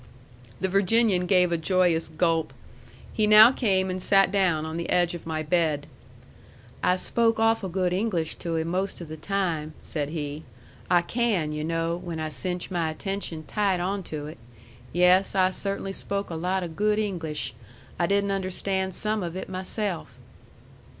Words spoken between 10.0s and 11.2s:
he. "I